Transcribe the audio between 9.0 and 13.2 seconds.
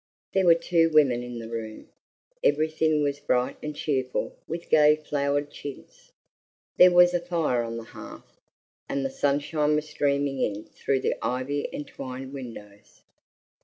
the sunshine was streaming in through the ivy entwined windows.